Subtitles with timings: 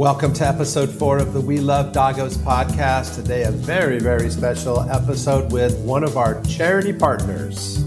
[0.00, 3.16] Welcome to episode four of the We Love Doggos podcast.
[3.16, 7.84] Today, a very, very special episode with one of our charity partners.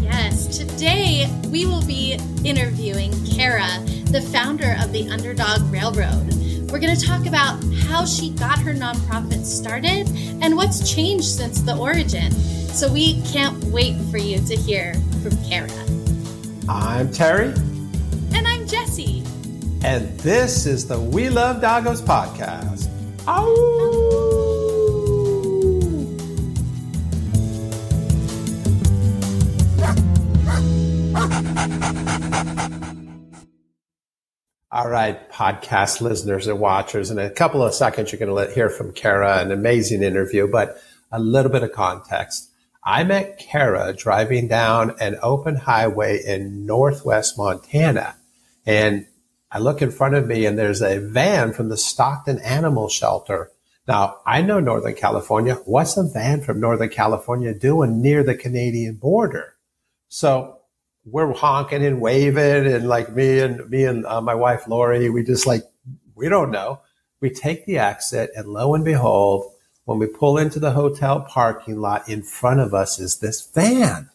[0.00, 6.34] Yes, today we will be interviewing Cara, the founder of the Underdog Railroad.
[6.68, 10.08] We're going to talk about how she got her nonprofit started
[10.42, 12.32] and what's changed since the origin.
[12.72, 15.70] So we can't wait for you to hear from Cara.
[16.68, 17.54] I'm Terry.
[18.34, 19.22] And I'm Jessie.
[19.84, 22.88] And this is the We Love Doggos podcast.
[23.26, 23.82] Ow!
[34.70, 37.10] All right, podcast listeners and watchers.
[37.10, 40.80] In a couple of seconds, you're going to hear from Cara, an amazing interview, but
[41.10, 42.50] a little bit of context.
[42.84, 48.14] I met Cara driving down an open highway in northwest Montana.
[48.64, 49.06] And
[49.54, 53.50] I look in front of me and there's a van from the Stockton Animal Shelter.
[53.86, 55.56] Now, I know Northern California.
[55.66, 59.56] What's a van from Northern California doing near the Canadian border?
[60.08, 60.58] So
[61.04, 65.22] we're honking and waving and like me and me and uh, my wife Lori, we
[65.22, 65.64] just like
[66.14, 66.80] we don't know.
[67.20, 69.52] We take the exit, and lo and behold,
[69.84, 74.10] when we pull into the hotel parking lot, in front of us is this van,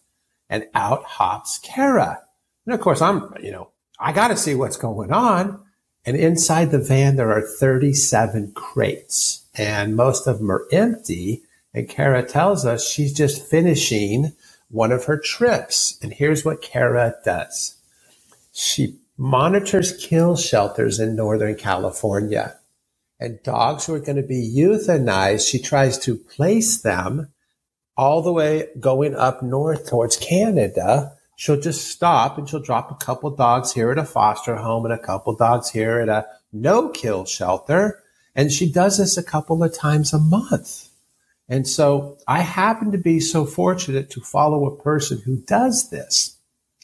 [0.50, 2.22] and out hops Cara.
[2.66, 5.60] And of course, I'm you know I got to see what's going on.
[6.06, 11.44] And inside the van, there are 37 crates, and most of them are empty.
[11.74, 14.32] And Cara tells us she's just finishing
[14.70, 15.98] one of her trips.
[16.02, 17.76] And here's what Cara does.
[18.54, 22.56] She monitors kill shelters in Northern California.
[23.20, 27.34] And dogs who are going to be euthanized, she tries to place them
[27.98, 31.17] all the way going up north towards Canada.
[31.38, 34.94] She'll just stop and she'll drop a couple dogs here at a foster home and
[34.94, 38.04] a couple dogs here at a no kill shelter.
[38.36, 40.90] And she does this a couple of times a month.
[41.48, 46.38] And so I happen to be so fortunate to follow a person who does this.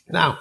[0.07, 0.37] Now,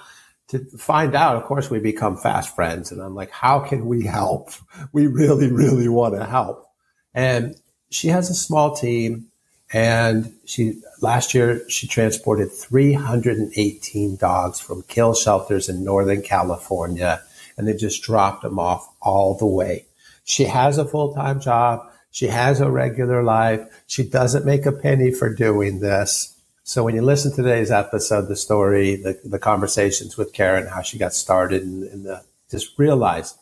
[0.49, 2.91] to find out, of course, we become fast friends.
[2.91, 4.51] And I'm like, how can we help?
[4.91, 6.69] We really, really want to help.
[7.15, 7.55] And
[7.89, 9.31] she has a small team.
[9.73, 17.23] And she, last year, she transported 318 dogs from kill shelters in Northern California.
[17.57, 19.85] And they just dropped them off all the way.
[20.23, 21.89] She has a full time job.
[22.11, 23.61] She has a regular life.
[23.87, 26.37] She doesn't make a penny for doing this.
[26.63, 30.81] So when you listen to today's episode, the story, the, the conversations with Karen, how
[30.81, 33.35] she got started, and, and the, just realize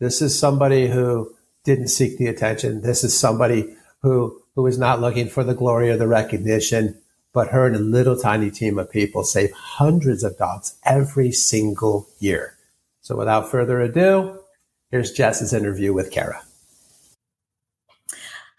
[0.00, 2.82] this is somebody who didn't seek the attention.
[2.82, 6.98] This is somebody who who is not looking for the glory or the recognition,
[7.32, 12.08] but her and a little tiny team of people save hundreds of dogs every single
[12.18, 12.56] year.
[13.02, 14.40] So without further ado,
[14.90, 16.42] here's Jess's interview with Cara.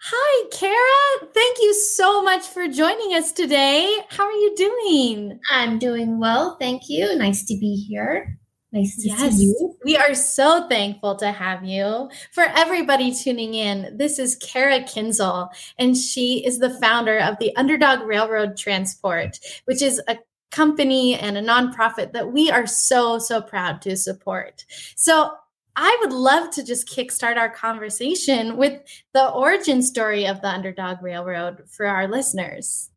[0.00, 1.28] Hi, Cara.
[1.34, 3.94] Thank you so much for joining us today.
[4.08, 5.40] How are you doing?
[5.50, 6.56] I'm doing well.
[6.58, 7.14] Thank you.
[7.18, 8.37] Nice to be here.
[8.70, 9.76] Nice to yes, see you.
[9.84, 12.10] We are so thankful to have you.
[12.32, 15.48] For everybody tuning in, this is Cara Kinzel,
[15.78, 20.18] and she is the founder of the Underdog Railroad Transport, which is a
[20.50, 24.64] company and a nonprofit that we are so, so proud to support.
[24.96, 25.32] So,
[25.80, 28.82] I would love to just kickstart our conversation with
[29.14, 32.90] the origin story of the Underdog Railroad for our listeners.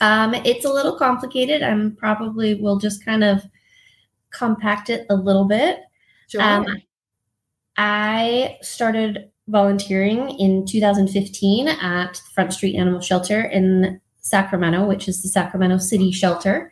[0.00, 1.62] Um, it's a little complicated.
[1.62, 3.44] I'm probably will just kind of
[4.38, 5.80] compact it a little bit.
[6.28, 6.42] Sure.
[6.42, 6.66] Um,
[7.76, 15.28] I started volunteering in 2015 at Front Street Animal Shelter in Sacramento, which is the
[15.28, 16.70] Sacramento City Shelter.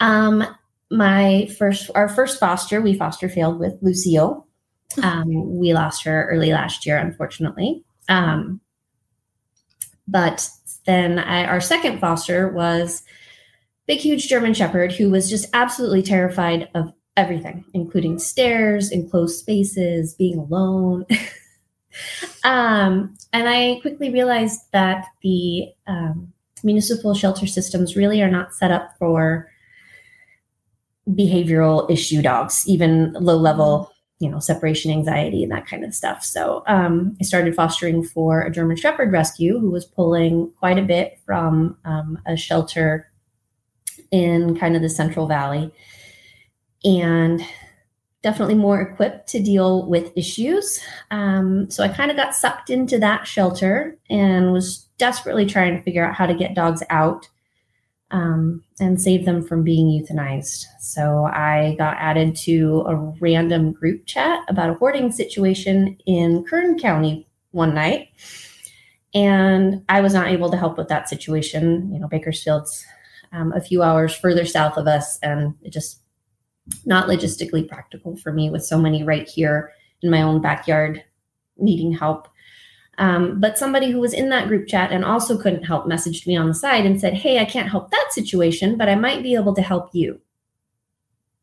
[0.00, 0.44] Um,
[0.90, 4.46] my first, our first foster, we foster failed with Lucille.
[5.02, 7.84] Um, we lost her early last year, unfortunately.
[8.08, 8.60] Um,
[10.08, 10.48] but
[10.86, 13.02] then I, our second foster was
[13.86, 20.14] big, huge German Shepherd who was just absolutely terrified of everything, including stairs, enclosed spaces,
[20.14, 21.06] being alone.
[22.44, 28.70] um, and I quickly realized that the um, municipal shelter systems really are not set
[28.70, 29.48] up for
[31.08, 36.24] behavioral issue dogs, even low level you know, separation anxiety and that kind of stuff.
[36.24, 40.82] So um, I started fostering for a German Shepherd rescue who was pulling quite a
[40.82, 43.10] bit from um, a shelter
[44.16, 45.70] in kind of the Central Valley
[46.84, 47.42] and
[48.22, 50.80] definitely more equipped to deal with issues.
[51.10, 55.82] Um, so I kind of got sucked into that shelter and was desperately trying to
[55.82, 57.28] figure out how to get dogs out
[58.10, 60.64] um, and save them from being euthanized.
[60.80, 66.78] So I got added to a random group chat about a hoarding situation in Kern
[66.78, 68.08] County one night.
[69.14, 71.92] And I was not able to help with that situation.
[71.92, 72.84] You know, Bakersfield's
[73.32, 76.00] um, a few hours further south of us, and it just
[76.84, 81.02] not logistically practical for me with so many right here in my own backyard
[81.56, 82.28] needing help.
[82.98, 86.36] Um, but somebody who was in that group chat and also couldn't help messaged me
[86.36, 89.34] on the side and said, Hey, I can't help that situation, but I might be
[89.34, 90.20] able to help you.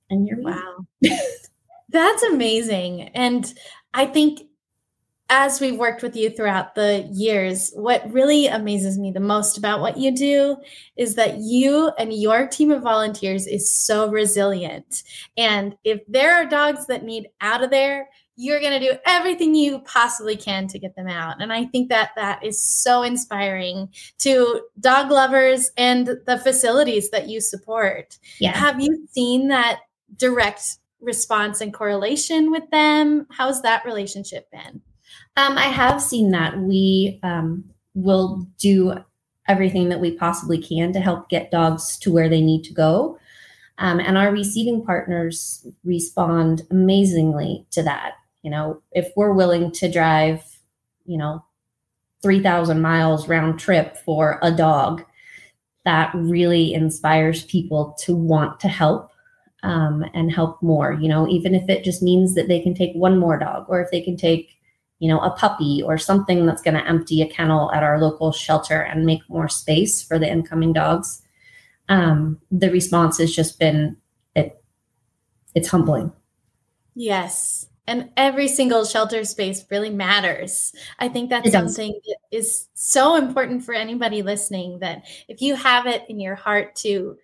[0.09, 0.86] And you're wow.
[1.89, 3.03] That's amazing.
[3.09, 3.53] And
[3.94, 4.41] I think
[5.35, 9.81] as we've worked with you throughout the years, what really amazes me the most about
[9.81, 10.56] what you do
[10.95, 15.01] is that you and your team of volunteers is so resilient.
[15.35, 19.56] And if there are dogs that need out of there, you're going to do everything
[19.56, 21.41] you possibly can to get them out.
[21.41, 23.89] And I think that that is so inspiring
[24.19, 28.19] to dog lovers and the facilities that you support.
[28.39, 28.56] Yeah.
[28.56, 29.79] Have you seen that
[30.15, 33.25] direct response and correlation with them?
[33.31, 34.81] How's that relationship been?
[35.36, 36.57] Um, I have seen that.
[36.57, 38.95] We um, will do
[39.48, 43.18] everything that we possibly can to help get dogs to where they need to go.
[43.77, 48.13] Um, and our receiving partners respond amazingly to that.
[48.44, 50.44] You know, if we're willing to drive,
[51.06, 51.44] you know,
[52.21, 55.04] 3,000 miles round trip for a dog,
[55.86, 59.12] that really inspires people to want to help
[59.63, 60.94] um, and help more.
[60.94, 63.81] You know, even if it just means that they can take one more dog or
[63.81, 64.52] if they can take
[65.03, 68.31] you know, a puppy or something that's going to empty a kennel at our local
[68.31, 71.21] shelter and make more space for the incoming dogs.
[71.89, 73.97] Um, the response has just been
[74.33, 74.63] it
[75.55, 76.13] it's humbling.
[76.95, 77.67] Yes.
[77.85, 80.73] And every single shelter space really matters.
[81.00, 85.85] I think that's something that is so important for anybody listening that if you have
[85.85, 87.17] it in your heart to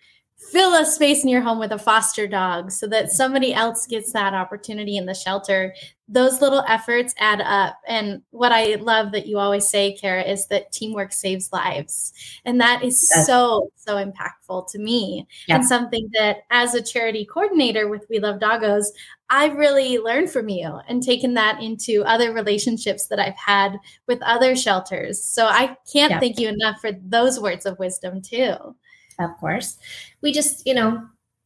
[0.51, 4.11] fill a space in your home with a foster dog so that somebody else gets
[4.11, 5.73] that opportunity in the shelter
[6.11, 10.47] those little efforts add up and what i love that you always say Cara is
[10.47, 12.13] that teamwork saves lives
[12.45, 13.27] and that is yes.
[13.27, 15.55] so so impactful to me yeah.
[15.55, 18.85] and something that as a charity coordinator with we love doggos
[19.29, 23.77] i've really learned from you and taken that into other relationships that i've had
[24.07, 26.19] with other shelters so i can't yeah.
[26.19, 28.75] thank you enough for those words of wisdom too
[29.19, 29.77] of course.
[30.21, 31.05] We just, you know,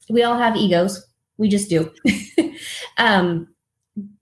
[0.09, 1.05] we all have egos.
[1.37, 1.91] We just do.
[2.97, 3.47] um,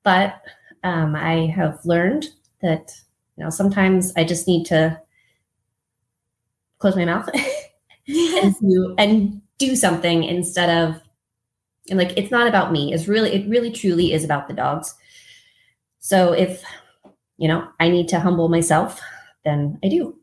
[0.03, 0.41] but
[0.83, 2.27] um, I have learned
[2.61, 2.91] that,
[3.37, 4.99] you know, sometimes I just need to
[6.79, 7.29] close my mouth
[8.07, 11.01] and, do, and do something instead of,
[11.89, 12.93] and like, it's not about me.
[12.93, 14.93] It's really, it really truly is about the dogs.
[15.99, 16.63] So if,
[17.37, 18.99] you know, I need to humble myself,
[19.43, 20.15] then I do.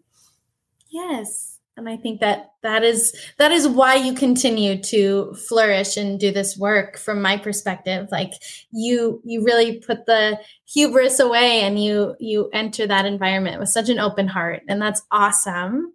[0.90, 1.47] Yes
[1.78, 6.30] and i think that that is that is why you continue to flourish and do
[6.30, 8.32] this work from my perspective like
[8.70, 13.88] you you really put the hubris away and you you enter that environment with such
[13.88, 15.92] an open heart and that's awesome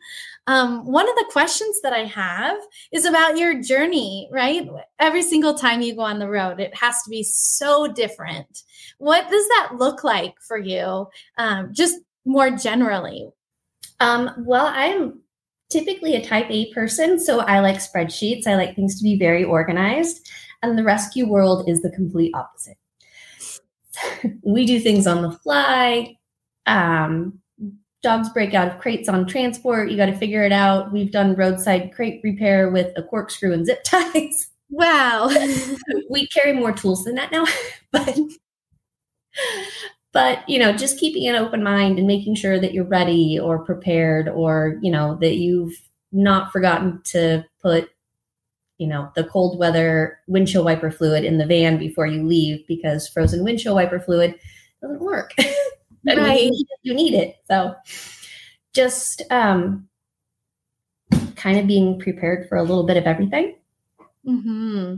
[0.47, 2.57] um, one of the questions that I have
[2.91, 4.67] is about your journey, right?
[4.99, 8.63] Every single time you go on the road, it has to be so different.
[8.97, 11.07] What does that look like for you,
[11.37, 13.29] um, just more generally?
[14.01, 15.22] Um, well, I'm
[15.73, 18.47] typically a type A person, so I like spreadsheets.
[18.47, 20.29] I like things to be very organized.
[20.61, 22.77] And the rescue world is the complete opposite.
[24.43, 26.15] we do things on the fly.
[26.65, 27.41] Um,
[28.01, 29.89] dogs break out of crates on transport.
[29.89, 30.91] You got to figure it out.
[30.91, 34.49] We've done roadside crate repair with a corkscrew and zip ties.
[34.69, 35.29] Wow.
[36.09, 37.45] we carry more tools than that now,
[37.91, 38.17] but
[40.13, 43.65] but you know just keeping an open mind and making sure that you're ready or
[43.65, 45.73] prepared or you know that you've
[46.13, 47.89] not forgotten to put
[48.77, 53.07] you know the cold weather windshield wiper fluid in the van before you leave because
[53.09, 54.39] frozen windshield wiper fluid
[54.81, 55.33] doesn't work.
[56.05, 56.17] Right.
[56.17, 57.37] you need, it, you need it.
[57.47, 57.75] So
[58.73, 59.87] just um
[61.37, 63.55] kind of being prepared for a little bit of everything
[64.27, 64.95] mm-hmm.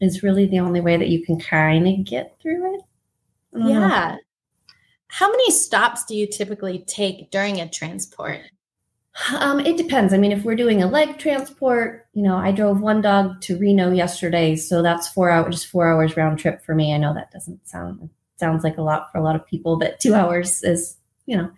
[0.00, 2.80] is really the only way that you can kind of get through it.
[3.54, 4.18] Yeah know.
[5.08, 8.40] How many stops do you typically take during a transport?
[9.36, 10.12] Um, it depends.
[10.12, 13.58] I mean, if we're doing a leg transport, you know, I drove one dog to
[13.58, 16.94] Reno yesterday, so that's four hours, just four hours round trip for me.
[16.94, 19.98] I know that doesn't sound sounds like a lot for a lot of people, but
[19.98, 20.96] two hours is,
[21.26, 21.50] you know.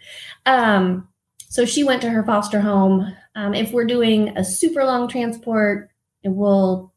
[0.47, 1.07] Um,
[1.49, 3.15] so she went to her foster home.
[3.35, 5.91] Um, if we're doing a super long transport,
[6.23, 6.93] it will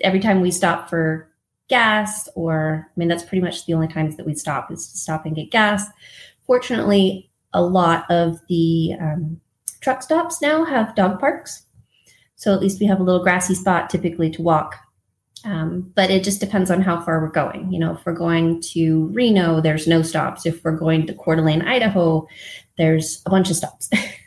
[0.00, 1.28] every time we stop for
[1.68, 4.98] gas or i mean that's pretty much the only times that we stop is to
[4.98, 5.84] stop and get gas
[6.46, 9.40] fortunately a lot of the um,
[9.80, 11.64] truck stops now have dog parks
[12.36, 14.76] So at least we have a little grassy spot typically to walk.
[15.44, 17.72] Um, but it just depends on how far we're going.
[17.72, 20.46] You know, if we're going to Reno, there's no stops.
[20.46, 22.26] If we're going to Coeur d'Alene, Idaho,
[22.76, 23.90] there's a bunch of stops.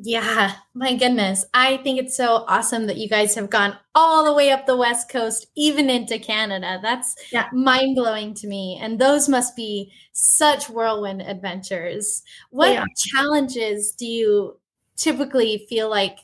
[0.00, 1.44] Yeah, my goodness.
[1.54, 4.76] I think it's so awesome that you guys have gone all the way up the
[4.76, 6.78] West Coast, even into Canada.
[6.80, 7.48] That's yeah.
[7.52, 8.78] mind blowing to me.
[8.80, 12.22] And those must be such whirlwind adventures.
[12.50, 12.84] What yeah.
[12.96, 14.60] challenges do you
[14.96, 16.18] typically feel like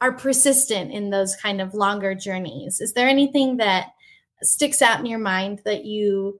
[0.00, 2.80] are persistent in those kind of longer journeys?
[2.80, 3.88] Is there anything that
[4.42, 6.38] sticks out in your mind that you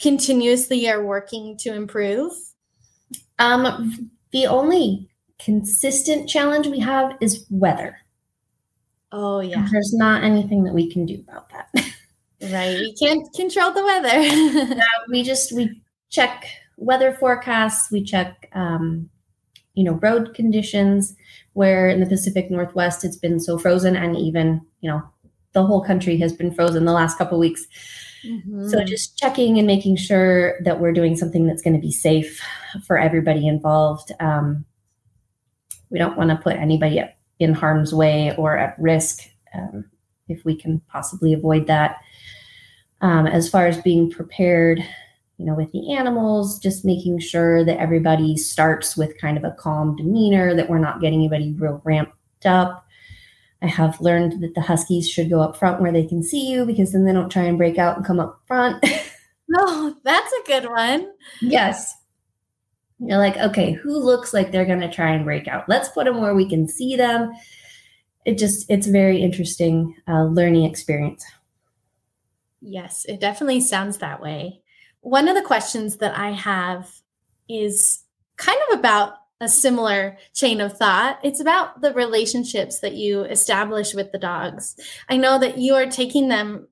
[0.00, 2.32] continuously are working to improve?
[3.38, 7.98] Um, the only consistent challenge we have is weather.
[9.12, 9.66] Oh, yeah.
[9.70, 11.68] There's not anything that we can do about that.
[12.42, 12.80] right.
[12.80, 14.80] We can't control the weather.
[15.08, 19.08] we just, we check weather forecasts, we check, um,
[19.74, 21.14] you know, road conditions
[21.52, 25.02] where in the Pacific Northwest it's been so frozen and even, you know,
[25.52, 27.66] the whole country has been frozen the last couple weeks.
[28.24, 28.68] Mm-hmm.
[28.68, 32.40] So just checking and making sure that we're doing something that's going to be safe
[32.86, 34.10] for everybody involved.
[34.18, 34.64] Um,
[35.94, 37.00] we don't want to put anybody
[37.38, 39.22] in harm's way or at risk
[39.54, 39.84] um,
[40.28, 42.00] if we can possibly avoid that.
[43.00, 44.80] Um, as far as being prepared,
[45.38, 49.52] you know, with the animals, just making sure that everybody starts with kind of a
[49.52, 52.84] calm demeanor, that we're not getting anybody real ramped up.
[53.62, 56.66] I have learned that the huskies should go up front where they can see you
[56.66, 58.84] because then they don't try and break out and come up front.
[59.56, 61.12] oh, that's a good one.
[61.40, 61.94] Yes.
[62.98, 65.68] You're like, okay, who looks like they're going to try and break out?
[65.68, 67.32] Let's put them where we can see them.
[68.24, 71.24] It just, it's very interesting uh, learning experience.
[72.60, 74.62] Yes, it definitely sounds that way.
[75.00, 76.90] One of the questions that I have
[77.48, 78.04] is
[78.36, 81.18] kind of about a similar chain of thought.
[81.22, 84.76] It's about the relationships that you establish with the dogs.
[85.10, 86.68] I know that you are taking them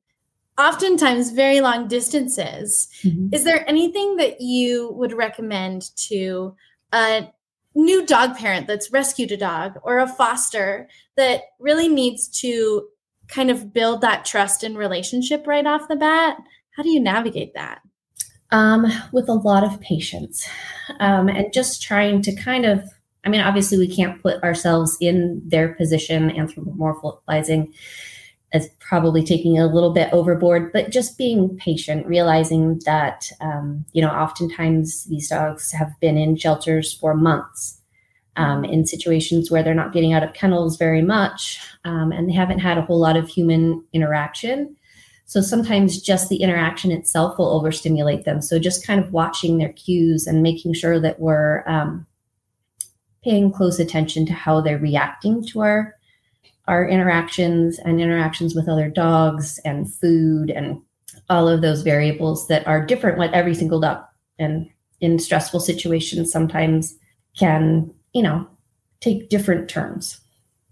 [0.58, 2.88] oftentimes very long distances.
[3.02, 3.28] Mm-hmm.
[3.32, 6.54] Is there anything that you would recommend to
[6.92, 7.28] a
[7.74, 12.86] new dog parent that's rescued a dog or a foster that really needs to
[13.28, 16.36] kind of build that trust and relationship right off the bat?
[16.76, 17.80] How do you navigate that?
[18.50, 20.46] Um, with a lot of patience
[21.00, 22.84] um, and just trying to kind of
[23.24, 27.72] I mean, obviously, we can't put ourselves in their position anthropomorphizing
[28.52, 34.02] as probably taking a little bit overboard, but just being patient, realizing that, um, you
[34.02, 37.80] know, oftentimes these dogs have been in shelters for months
[38.36, 42.34] um, in situations where they're not getting out of kennels very much um, and they
[42.34, 44.76] haven't had a whole lot of human interaction.
[45.24, 48.42] So sometimes just the interaction itself will overstimulate them.
[48.42, 52.06] So just kind of watching their cues and making sure that we're um,
[53.24, 55.94] paying close attention to how they're reacting to our
[56.68, 60.80] our interactions and interactions with other dogs and food and
[61.28, 64.04] all of those variables that are different with every single dog
[64.38, 66.96] and in stressful situations sometimes
[67.38, 68.46] can you know
[69.00, 70.20] take different turns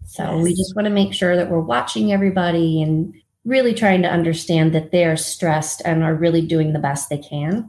[0.06, 0.44] so yes.
[0.44, 4.74] we just want to make sure that we're watching everybody and really trying to understand
[4.74, 7.68] that they're stressed and are really doing the best they can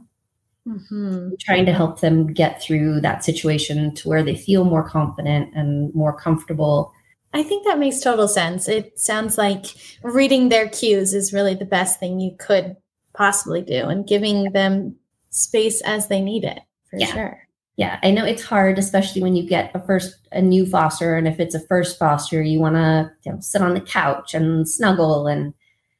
[0.66, 1.30] mm-hmm.
[1.40, 5.94] trying to help them get through that situation to where they feel more confident and
[5.94, 6.92] more comfortable
[7.32, 8.68] I think that makes total sense.
[8.68, 9.66] It sounds like
[10.02, 12.76] reading their cues is really the best thing you could
[13.14, 14.96] possibly do and giving them
[15.30, 16.60] space as they need it
[16.90, 17.06] for yeah.
[17.06, 17.48] sure.
[17.76, 21.26] Yeah, I know it's hard, especially when you get a first a new foster, and
[21.26, 24.68] if it's a first foster, you want to you know, sit on the couch and
[24.68, 25.54] snuggle and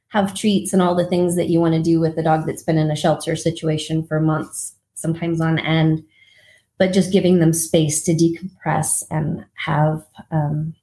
[0.08, 2.62] have treats and all the things that you want to do with the dog that's
[2.62, 6.04] been in a shelter situation for months, sometimes on end.
[6.76, 10.74] But just giving them space to decompress and have um,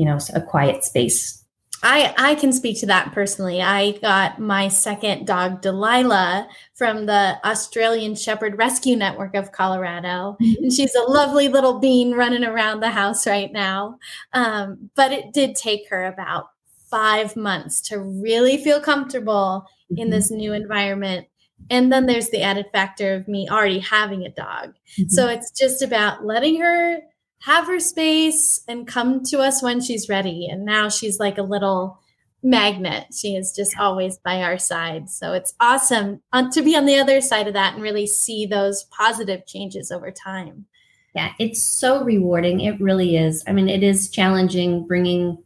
[0.00, 1.40] you know a quiet space
[1.82, 3.62] I, I can speak to that personally.
[3.62, 10.36] I got my second dog, Delilah, from the Australian Shepherd Rescue Network of Colorado.
[10.42, 10.64] Mm-hmm.
[10.64, 13.98] And she's a lovely little bean running around the house right now.
[14.34, 16.50] Um, but it did take her about
[16.90, 20.02] five months to really feel comfortable mm-hmm.
[20.02, 21.28] in this new environment.
[21.70, 24.74] And then there's the added factor of me already having a dog.
[24.98, 25.08] Mm-hmm.
[25.08, 26.98] So it's just about letting her
[27.40, 30.46] have her space and come to us when she's ready.
[30.50, 31.98] And now she's like a little
[32.42, 33.06] magnet.
[33.14, 35.10] She is just always by our side.
[35.10, 38.46] So it's awesome uh, to be on the other side of that and really see
[38.46, 40.66] those positive changes over time.
[41.14, 42.60] Yeah, it's so rewarding.
[42.60, 43.42] It really is.
[43.46, 45.42] I mean, it is challenging bringing,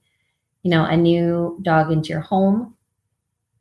[0.63, 2.77] you know, a new dog into your home,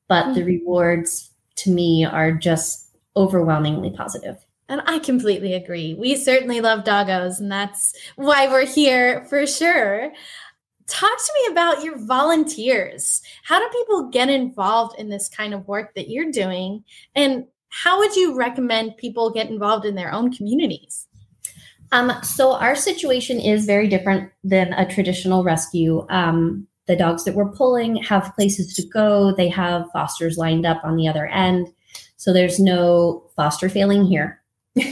[0.07, 0.33] but mm-hmm.
[0.33, 4.37] the rewards to me are just overwhelmingly positive.
[4.73, 5.93] And I completely agree.
[5.93, 10.11] We certainly love doggos, and that's why we're here for sure.
[10.87, 13.21] talk to me about your volunteers.
[13.43, 16.83] How do people get involved in this kind of work that you're doing?
[17.13, 21.07] And how would you recommend people get involved in their own communities?
[21.91, 26.03] Um, so our situation is very different than a traditional rescue.
[26.09, 29.35] Um, the dogs that we're pulling have places to go.
[29.35, 31.67] They have fosters lined up on the other end.
[32.17, 34.42] So there's no foster failing here.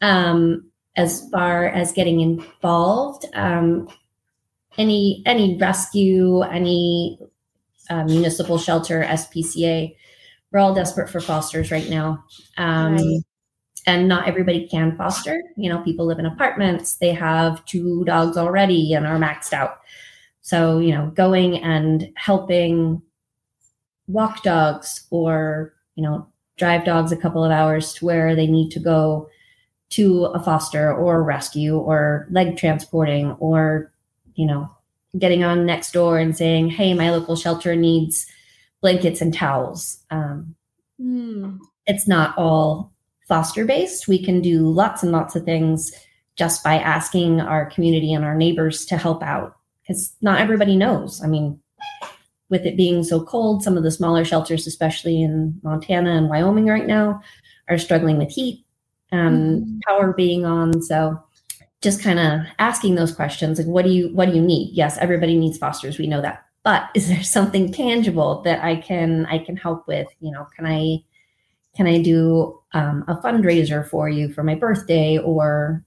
[0.00, 3.88] um, as far as getting involved, um,
[4.78, 7.18] any any rescue, any
[7.90, 9.94] uh, municipal shelter, SPCA,
[10.52, 12.24] we're all desperate for fosters right now.
[12.56, 13.20] Um, right.
[13.86, 15.42] And not everybody can foster.
[15.56, 16.96] You know, people live in apartments.
[16.96, 19.80] They have two dogs already and are maxed out.
[20.40, 23.02] So, you know, going and helping
[24.06, 28.70] walk dogs or, you know, drive dogs a couple of hours to where they need
[28.70, 29.28] to go
[29.90, 33.92] to a foster or rescue or leg transporting or,
[34.34, 34.68] you know,
[35.18, 38.26] getting on next door and saying, hey, my local shelter needs
[38.80, 39.98] blankets and towels.
[40.10, 40.54] Um,
[41.00, 41.58] mm.
[41.86, 42.92] It's not all
[43.28, 44.08] foster based.
[44.08, 45.92] We can do lots and lots of things
[46.36, 51.22] just by asking our community and our neighbors to help out because not everybody knows.
[51.22, 51.60] I mean,
[52.54, 56.66] with it being so cold, some of the smaller shelters, especially in Montana and Wyoming
[56.66, 57.20] right now,
[57.68, 58.64] are struggling with heat
[59.10, 59.78] and mm-hmm.
[59.88, 60.80] power being on.
[60.82, 61.20] So
[61.82, 64.72] just kind of asking those questions like what do you what do you need?
[64.72, 65.98] Yes, everybody needs fosters.
[65.98, 66.44] We know that.
[66.62, 70.06] But is there something tangible that I can I can help with?
[70.20, 70.98] You know, can I
[71.74, 75.84] can I do um, a fundraiser for you for my birthday or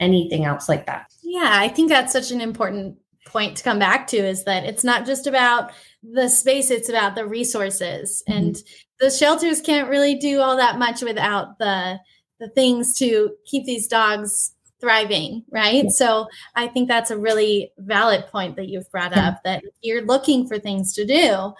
[0.00, 1.06] anything else like that?
[1.22, 2.98] Yeah, I think that's such an important
[3.28, 5.70] point to come back to is that it's not just about
[6.02, 8.38] the space it's about the resources mm-hmm.
[8.38, 8.62] and
[9.00, 11.98] the shelters can't really do all that much without the
[12.40, 15.90] the things to keep these dogs thriving right yeah.
[15.90, 19.28] so i think that's a really valid point that you've brought yeah.
[19.28, 21.52] up that you're looking for things to do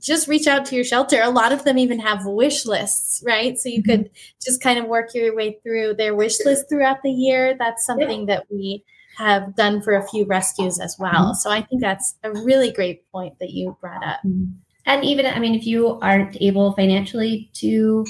[0.00, 3.56] just reach out to your shelter a lot of them even have wish lists right
[3.56, 4.02] so you mm-hmm.
[4.02, 4.10] could
[4.42, 8.28] just kind of work your way through their wish list throughout the year that's something
[8.28, 8.34] yeah.
[8.34, 8.82] that we
[9.16, 11.12] have done for a few rescues as well.
[11.12, 11.34] Mm-hmm.
[11.34, 14.20] So I think that's a really great point that you brought up.
[14.26, 14.52] Mm-hmm.
[14.84, 18.06] And even, I mean, if you aren't able financially to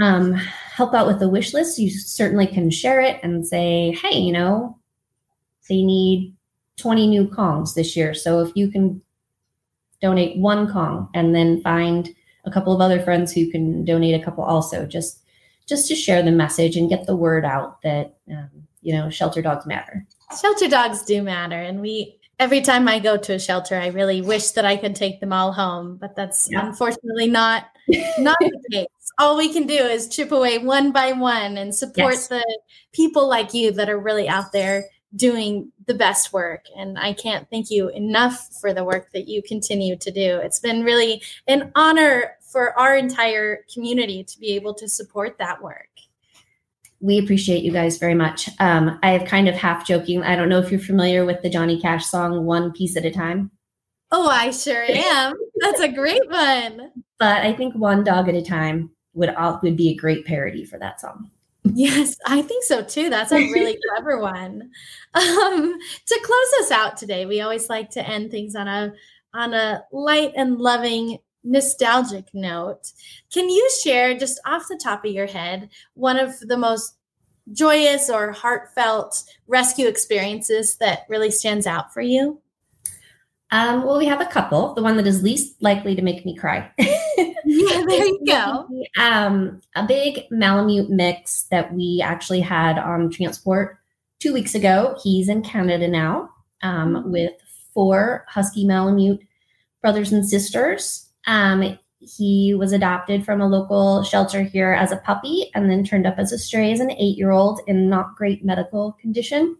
[0.00, 4.18] um, help out with the wish list, you certainly can share it and say, hey,
[4.18, 4.78] you know,
[5.68, 6.34] they need
[6.76, 8.14] 20 new Kongs this year.
[8.14, 9.02] So if you can
[10.00, 12.08] donate one Kong and then find
[12.44, 15.18] a couple of other friends who can donate a couple also, just
[15.66, 19.42] just to share the message and get the word out that um, you know, shelter
[19.42, 20.06] dogs matter.
[20.40, 21.56] Shelter dogs do matter.
[21.60, 24.94] And we, every time I go to a shelter, I really wish that I could
[24.94, 26.66] take them all home, but that's yeah.
[26.66, 27.66] unfortunately not,
[28.18, 28.86] not the case.
[29.18, 32.28] All we can do is chip away one by one and support yes.
[32.28, 32.60] the
[32.92, 34.84] people like you that are really out there
[35.16, 36.66] doing the best work.
[36.76, 40.38] And I can't thank you enough for the work that you continue to do.
[40.38, 45.62] It's been really an honor for our entire community to be able to support that
[45.62, 45.89] work
[47.00, 48.48] we appreciate you guys very much.
[48.58, 50.22] Um, I have kind of half joking.
[50.22, 53.10] I don't know if you're familiar with the Johnny Cash song "One Piece at a
[53.10, 53.50] Time."
[54.12, 55.34] Oh, I sure am.
[55.56, 56.92] That's a great one.
[57.18, 60.64] But I think "One Dog at a Time" would all, would be a great parody
[60.64, 61.30] for that song.
[61.64, 63.10] Yes, I think so too.
[63.10, 64.70] That's a really clever one.
[65.14, 68.92] Um, to close us out today, we always like to end things on a
[69.32, 72.92] on a light and loving nostalgic note,
[73.32, 76.96] can you share just off the top of your head one of the most
[77.52, 82.40] joyous or heartfelt rescue experiences that really stands out for you?
[83.52, 84.74] Um, well, we have a couple.
[84.74, 86.70] The one that is least likely to make me cry.
[86.78, 88.68] yeah, there you go.
[88.96, 93.78] Um, a big Malamute mix that we actually had on transport
[94.20, 94.96] two weeks ago.
[95.02, 96.30] He's in Canada now
[96.62, 97.32] um, with
[97.74, 99.20] four Husky Malamute
[99.82, 101.09] brothers and sisters.
[101.26, 106.06] Um, he was adopted from a local shelter here as a puppy and then turned
[106.06, 109.56] up as a stray as an eight year old in not great medical condition.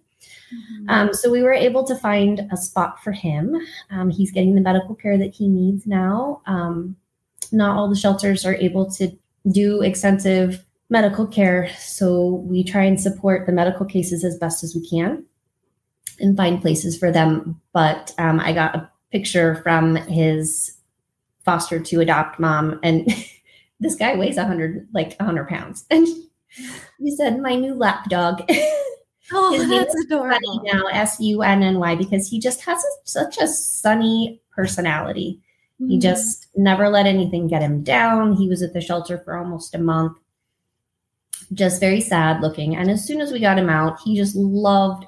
[0.53, 0.91] Mm-hmm.
[0.91, 3.57] Um, so we were able to find a spot for him.
[3.91, 6.41] Um, he's getting the medical care that he needs now.
[6.47, 6.97] Um,
[7.53, 9.13] not all the shelters are able to
[9.53, 14.75] do extensive medical care, so we try and support the medical cases as best as
[14.75, 15.25] we can
[16.19, 17.61] and find places for them.
[17.73, 20.77] But um, I got a picture from his
[21.51, 23.13] foster to adopt mom and
[23.81, 25.85] this guy weighs 100 like 100 pounds.
[25.91, 26.07] And
[27.01, 28.49] he said my new lap dog.
[29.33, 30.61] Oh His that's adorable.
[30.65, 35.41] now s-u-n-n-y because he just has a, such a sunny personality.
[35.81, 35.91] Mm-hmm.
[35.91, 38.35] he just never let anything get him down.
[38.35, 40.19] He was at the shelter for almost a month.
[41.53, 42.75] Just very sad looking.
[42.75, 45.05] And as soon as we got him out he just loved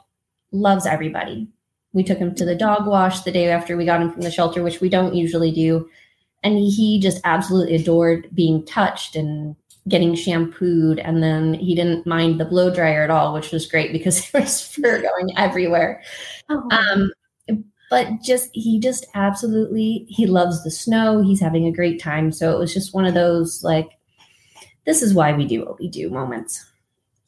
[0.53, 1.49] loves everybody.
[1.93, 4.31] We took him to the dog wash the day after we got him from the
[4.31, 5.89] shelter, which we don't usually do.
[6.43, 9.55] And he just absolutely adored being touched and
[9.89, 10.99] getting shampooed.
[10.99, 14.43] And then he didn't mind the blow dryer at all, which was great because there
[14.43, 16.03] was fur going everywhere.
[16.49, 16.69] Oh.
[16.71, 17.13] Um,
[17.91, 21.21] but just he just absolutely he loves the snow.
[21.23, 22.33] He's having a great time.
[22.33, 23.91] So it was just one of those like,
[24.87, 26.65] this is why we do what we do moments.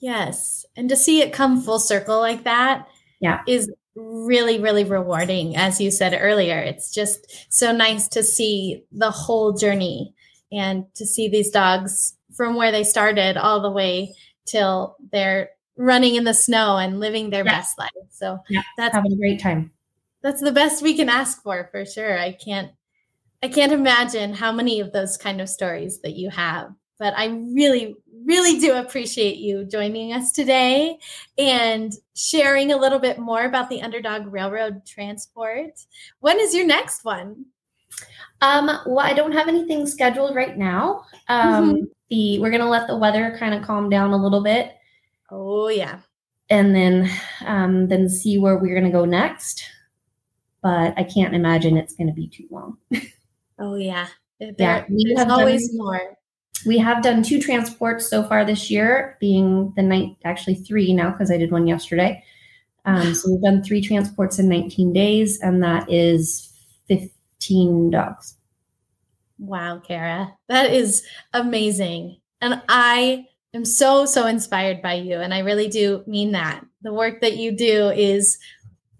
[0.00, 0.64] Yes.
[0.74, 2.88] And to see it come full circle like that
[3.20, 3.42] yeah.
[3.46, 5.57] is really, really rewarding.
[5.57, 10.14] As you said earlier, it's just so nice to see the whole journey
[10.52, 14.14] and to see these dogs from where they started all the way
[14.46, 17.52] till they're running in the snow and living their yeah.
[17.52, 17.90] best life.
[18.11, 19.72] So yeah, that's having a great time.
[20.22, 22.18] That's the best we can ask for for sure.
[22.18, 22.72] I can't
[23.42, 26.72] I can't imagine how many of those kind of stories that you have.
[26.98, 27.94] But I really,
[28.25, 30.99] really do appreciate you joining us today
[31.39, 35.73] and sharing a little bit more about the Underdog Railroad Transport.
[36.21, 37.47] When is your next one?
[38.41, 41.05] Um, well, I don't have anything scheduled right now.
[41.29, 41.85] Um, mm-hmm.
[42.11, 44.77] The we're gonna let the weather kind of calm down a little bit.
[45.31, 46.01] Oh yeah,
[46.51, 47.11] and then
[47.47, 49.65] um, then see where we're gonna go next.
[50.63, 52.77] But I can't imagine it's gonna be too long.
[53.59, 54.09] oh yeah,
[54.39, 55.19] there, yeah.
[55.19, 56.17] Have always more.
[56.66, 61.11] We have done two transports so far this year, being the night actually three now
[61.11, 62.22] because I did one yesterday.
[62.85, 66.53] Um, so we've done three transports in 19 days, and that is
[66.88, 68.37] 15 dogs.
[69.38, 72.18] Wow, Cara, that is amazing.
[72.40, 75.16] And I am so, so inspired by you.
[75.16, 76.64] And I really do mean that.
[76.83, 78.38] The work that you do is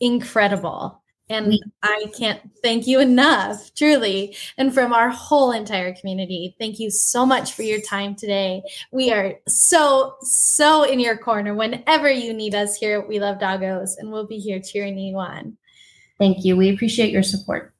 [0.01, 1.03] incredible.
[1.31, 4.37] And I can't thank you enough, truly.
[4.59, 8.63] And from our whole entire community, thank you so much for your time today.
[8.93, 13.93] We are so, so in your corner whenever you need us here We Love Doggos,
[13.99, 15.57] and we'll be here cheering you on.
[16.19, 16.57] Thank you.
[16.57, 17.73] We appreciate your support.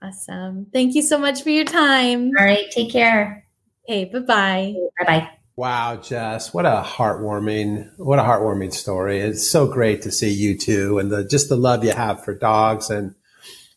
[0.00, 0.66] Awesome.
[0.72, 2.32] Thank you so much for your time.
[2.38, 2.70] All right.
[2.70, 3.44] Take care.
[3.86, 4.74] Hey, bye bye.
[4.98, 5.30] Bye bye.
[5.54, 9.20] Wow, Jess, what a heartwarming, what a heartwarming story.
[9.20, 12.34] It's so great to see you two and the, just the love you have for
[12.34, 12.88] dogs.
[12.88, 13.14] And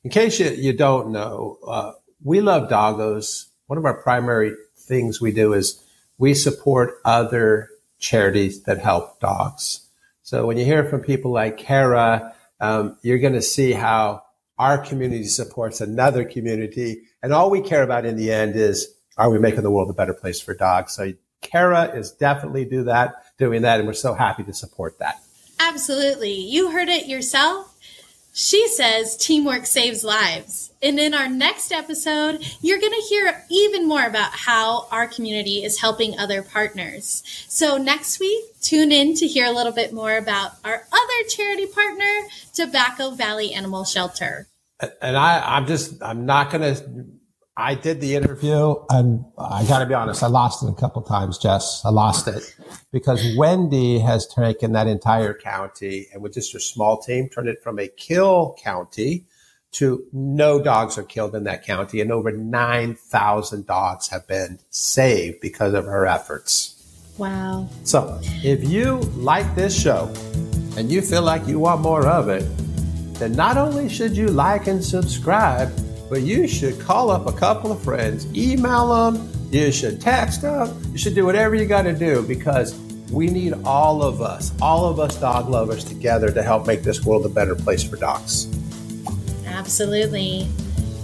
[0.01, 1.91] in case you, you don't know, uh,
[2.23, 3.47] we love doggos.
[3.67, 5.83] One of our primary things we do is
[6.17, 7.67] we support other
[7.99, 9.85] charities that help dogs.
[10.21, 14.23] So when you hear from people like Cara, um, you're going to see how
[14.57, 17.01] our community supports another community.
[17.21, 19.93] And all we care about in the end is, are we making the world a
[19.93, 20.93] better place for dogs?
[20.93, 23.79] So Cara is definitely do that, doing that.
[23.79, 25.21] And we're so happy to support that.
[25.59, 26.33] Absolutely.
[26.33, 27.71] You heard it yourself.
[28.37, 30.73] She says teamwork saves lives.
[30.83, 35.63] And in our next episode, you're going to hear even more about how our community
[35.63, 37.23] is helping other partners.
[37.47, 41.65] So next week, tune in to hear a little bit more about our other charity
[41.65, 44.47] partner, Tobacco Valley Animal Shelter.
[45.01, 47.05] And I, I'm just, I'm not going to
[47.57, 51.01] I did the interview and I got to be honest, I lost it a couple
[51.01, 51.83] times, Jess.
[51.85, 52.53] I lost it
[52.91, 57.63] because Wendy has taken that entire county and with just a small team turned it
[57.63, 59.25] from a kill county
[59.71, 65.39] to no dogs are killed in that county and over 9,000 dogs have been saved
[65.39, 66.73] because of her efforts.
[67.17, 67.69] Wow.
[67.85, 70.13] So if you like this show
[70.77, 72.43] and you feel like you want more of it,
[73.13, 75.71] then not only should you like and subscribe,
[76.09, 80.81] but you should call up a couple of friends, email them, you should text them,
[80.91, 82.79] you should do whatever you got to do because
[83.11, 87.05] we need all of us, all of us dog lovers together to help make this
[87.05, 88.47] world a better place for dogs.
[89.45, 90.47] Absolutely.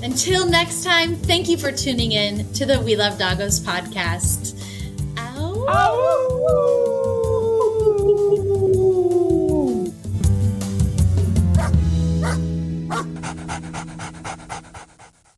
[0.04, 4.58] Until next time, thank you for tuning in to the We Love Doggos podcast.
[5.18, 5.66] Ow.
[5.68, 6.91] Ow.